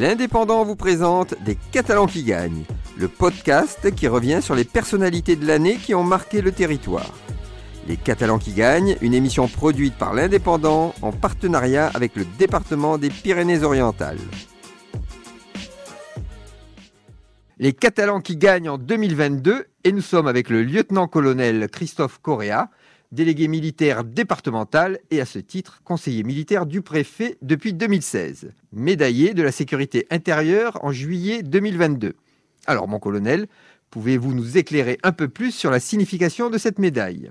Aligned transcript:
L'Indépendant 0.00 0.64
vous 0.64 0.76
présente 0.76 1.34
Des 1.44 1.58
Catalans 1.72 2.06
qui 2.06 2.22
gagnent, 2.22 2.64
le 2.96 3.06
podcast 3.06 3.94
qui 3.94 4.08
revient 4.08 4.40
sur 4.40 4.54
les 4.54 4.64
personnalités 4.64 5.36
de 5.36 5.46
l'année 5.46 5.76
qui 5.76 5.94
ont 5.94 6.04
marqué 6.04 6.40
le 6.40 6.52
territoire. 6.52 7.12
Les 7.86 7.98
Catalans 7.98 8.38
qui 8.38 8.54
gagnent, 8.54 8.96
une 9.02 9.12
émission 9.12 9.46
produite 9.46 9.92
par 9.92 10.14
l'Indépendant 10.14 10.94
en 11.02 11.12
partenariat 11.12 11.90
avec 11.92 12.16
le 12.16 12.24
département 12.38 12.96
des 12.96 13.10
Pyrénées-Orientales. 13.10 14.16
Les 17.58 17.74
Catalans 17.74 18.22
qui 18.22 18.38
gagnent 18.38 18.70
en 18.70 18.78
2022 18.78 19.66
et 19.84 19.92
nous 19.92 20.00
sommes 20.00 20.28
avec 20.28 20.48
le 20.48 20.62
lieutenant-colonel 20.62 21.68
Christophe 21.70 22.20
Correa, 22.22 22.70
délégué 23.12 23.48
militaire 23.48 24.04
départemental 24.04 25.00
et 25.10 25.20
à 25.20 25.26
ce 25.26 25.38
titre 25.38 25.80
conseiller 25.84 26.22
militaire 26.22 26.66
du 26.66 26.82
préfet 26.82 27.36
depuis 27.42 27.72
2016, 27.72 28.52
médaillé 28.72 29.34
de 29.34 29.42
la 29.42 29.52
sécurité 29.52 30.06
intérieure 30.10 30.78
en 30.84 30.92
juillet 30.92 31.42
2022. 31.42 32.14
Alors 32.66 32.88
mon 32.88 32.98
colonel, 32.98 33.48
pouvez-vous 33.90 34.32
nous 34.32 34.58
éclairer 34.58 34.98
un 35.02 35.12
peu 35.12 35.28
plus 35.28 35.52
sur 35.52 35.70
la 35.70 35.80
signification 35.80 36.50
de 36.50 36.58
cette 36.58 36.78
médaille? 36.78 37.30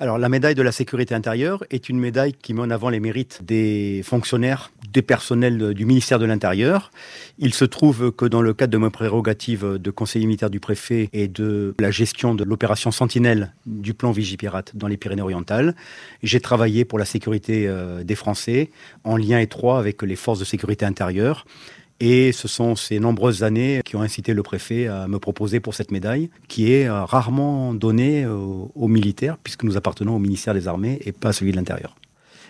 Alors 0.00 0.16
la 0.16 0.30
médaille 0.30 0.54
de 0.54 0.62
la 0.62 0.72
sécurité 0.72 1.14
intérieure 1.14 1.62
est 1.70 1.90
une 1.90 1.98
médaille 1.98 2.32
qui 2.32 2.54
met 2.54 2.62
en 2.62 2.70
avant 2.70 2.88
les 2.88 3.00
mérites 3.00 3.40
des 3.44 4.00
fonctionnaires, 4.02 4.72
des 4.90 5.02
personnels 5.02 5.74
du 5.74 5.84
ministère 5.84 6.18
de 6.18 6.24
l'Intérieur. 6.24 6.90
Il 7.38 7.52
se 7.52 7.66
trouve 7.66 8.10
que 8.10 8.24
dans 8.24 8.40
le 8.40 8.54
cadre 8.54 8.72
de 8.72 8.78
mes 8.78 8.88
prérogatives 8.88 9.76
de 9.78 9.90
conseiller 9.90 10.24
militaire 10.24 10.48
du 10.48 10.58
préfet 10.58 11.10
et 11.12 11.28
de 11.28 11.74
la 11.78 11.90
gestion 11.90 12.34
de 12.34 12.44
l'opération 12.44 12.90
Sentinelle 12.90 13.52
du 13.66 13.92
plan 13.92 14.10
Vigipirate 14.10 14.74
dans 14.74 14.86
les 14.86 14.96
Pyrénées-Orientales, 14.96 15.76
j'ai 16.22 16.40
travaillé 16.40 16.86
pour 16.86 16.98
la 16.98 17.04
sécurité 17.04 17.68
euh, 17.68 18.02
des 18.02 18.14
Français 18.14 18.70
en 19.04 19.18
lien 19.18 19.38
étroit 19.38 19.78
avec 19.78 20.00
les 20.00 20.16
forces 20.16 20.38
de 20.38 20.46
sécurité 20.46 20.86
intérieure. 20.86 21.44
Et 22.00 22.32
ce 22.32 22.48
sont 22.48 22.76
ces 22.76 22.98
nombreuses 22.98 23.42
années 23.42 23.82
qui 23.84 23.94
ont 23.94 24.00
incité 24.00 24.32
le 24.32 24.42
préfet 24.42 24.86
à 24.86 25.06
me 25.06 25.18
proposer 25.18 25.60
pour 25.60 25.74
cette 25.74 25.90
médaille, 25.90 26.30
qui 26.48 26.72
est 26.72 26.88
euh, 26.88 27.04
rarement 27.04 27.74
donnée 27.74 28.26
aux, 28.26 28.88
militaires, 28.88 29.36
puisque 29.36 29.64
nous 29.64 29.76
appartenons 29.76 30.16
au 30.16 30.18
ministère 30.18 30.54
des 30.54 30.66
Armées 30.66 30.98
et 31.04 31.12
pas 31.12 31.28
à 31.28 31.32
celui 31.32 31.52
de 31.52 31.56
l'Intérieur. 31.56 31.94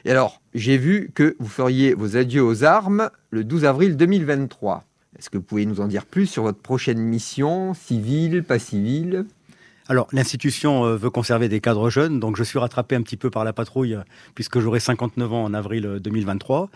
Et 0.04 0.10
alors, 0.12 0.40
j'ai 0.54 0.78
vu 0.78 1.10
que 1.14 1.36
vous 1.40 1.48
feriez 1.48 1.94
vos 1.94 2.16
adieux 2.16 2.42
aux 2.42 2.64
armes 2.64 3.10
le 3.30 3.42
12 3.42 3.64
avril 3.64 3.96
2023. 3.96 4.84
Est-ce 5.18 5.28
que 5.28 5.36
vous 5.36 5.42
pouvez 5.42 5.66
nous 5.66 5.80
en 5.80 5.88
dire 5.88 6.06
plus 6.06 6.26
sur 6.26 6.44
votre 6.44 6.60
prochaine 6.60 7.00
mission, 7.00 7.74
civile, 7.74 8.44
pas 8.44 8.58
civile? 8.58 9.26
Alors, 9.90 10.06
l'institution 10.12 10.84
euh, 10.84 10.96
veut 10.96 11.10
conserver 11.10 11.48
des 11.48 11.60
cadres 11.60 11.90
jeunes, 11.90 12.20
donc 12.20 12.36
je 12.36 12.44
suis 12.44 12.60
rattrapé 12.60 12.94
un 12.94 13.02
petit 13.02 13.16
peu 13.16 13.28
par 13.28 13.42
la 13.42 13.52
patrouille, 13.52 13.98
puisque 14.36 14.60
j'aurai 14.60 14.78
59 14.78 15.32
ans 15.32 15.42
en 15.42 15.52
avril 15.52 15.98
2023. 16.00 16.70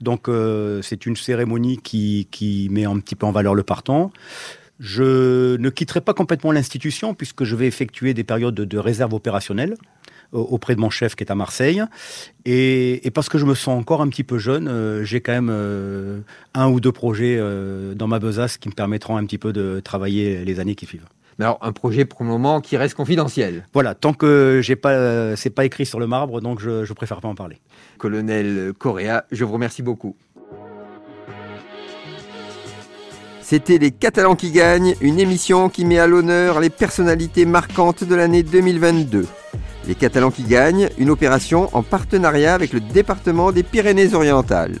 Donc 0.00 0.28
euh, 0.28 0.82
c'est 0.82 1.06
une 1.06 1.14
cérémonie 1.14 1.78
qui, 1.78 2.26
qui 2.32 2.66
met 2.72 2.84
un 2.84 2.98
petit 2.98 3.14
peu 3.14 3.24
en 3.24 3.30
valeur 3.30 3.54
le 3.54 3.62
partant. 3.62 4.10
Je 4.80 5.56
ne 5.56 5.70
quitterai 5.70 6.00
pas 6.00 6.12
complètement 6.12 6.50
l'institution 6.50 7.14
puisque 7.14 7.44
je 7.44 7.54
vais 7.54 7.68
effectuer 7.68 8.14
des 8.14 8.24
périodes 8.24 8.56
de, 8.56 8.78
réserve 8.78 9.14
opérationnelle 9.14 9.76
auprès 10.32 10.74
de 10.74 10.80
mon 10.80 10.90
chef 10.90 11.14
qui 11.14 11.22
est 11.22 11.30
à 11.30 11.36
Marseille. 11.36 11.84
Et, 12.46 13.00
parce 13.14 13.28
que 13.28 13.38
je 13.38 13.44
me 13.44 13.54
sens 13.54 13.78
encore 13.78 14.02
un 14.02 14.08
petit 14.08 14.24
peu 14.24 14.38
jeune, 14.38 14.66
euh, 14.66 15.04
j'ai 15.04 15.20
quand 15.20 15.32
même 15.32 15.50
euh, 15.52 16.18
un 16.52 16.68
ou 16.68 16.80
deux 16.80 16.90
projets 16.90 17.40
dans 17.94 18.08
ma 18.08 18.18
besace 18.18 18.58
qui 18.58 18.68
me 18.68 18.74
permettront 18.74 19.16
un 19.16 19.24
petit 19.24 19.38
peu 19.38 19.52
de 19.52 19.78
travailler 19.78 20.44
les 20.44 20.58
années 20.58 20.74
qui 20.74 20.86
suivent. 20.86 21.06
Mais 21.38 21.44
alors, 21.44 21.58
un 21.60 21.72
projet 21.72 22.04
pour 22.04 22.22
le 22.22 22.30
moment 22.30 22.60
qui 22.60 22.76
reste 22.76 22.94
confidentiel. 22.94 23.66
Voilà, 23.74 23.94
tant 23.94 24.14
que 24.14 24.60
j'ai 24.62 24.76
pas, 24.76 25.36
c'est 25.36 25.50
pas 25.50 25.64
écrit 25.64 25.84
sur 25.84 26.00
le 26.00 26.06
marbre, 26.06 26.40
donc 26.40 26.60
je, 26.60 26.84
je 26.84 26.92
préfère 26.92 27.20
pas 27.20 27.28
en 27.28 27.34
parler. 27.34 27.58
Colonel 27.98 28.72
Correa, 28.78 29.24
je 29.30 29.44
vous 29.44 29.52
remercie 29.52 29.82
beaucoup. 29.82 30.16
C'était 33.48 33.78
Les 33.78 33.92
Catalans 33.92 34.34
qui 34.34 34.50
gagnent, 34.50 34.96
une 35.00 35.20
émission 35.20 35.68
qui 35.68 35.84
met 35.84 36.00
à 36.00 36.08
l'honneur 36.08 36.58
les 36.58 36.68
personnalités 36.68 37.46
marquantes 37.46 38.02
de 38.02 38.14
l'année 38.16 38.42
2022. 38.42 39.24
Les 39.86 39.94
Catalans 39.94 40.32
qui 40.32 40.42
gagnent, 40.42 40.88
une 40.98 41.10
opération 41.10 41.70
en 41.72 41.84
partenariat 41.84 42.54
avec 42.54 42.72
le 42.72 42.80
département 42.80 43.52
des 43.52 43.62
Pyrénées-Orientales. 43.62 44.80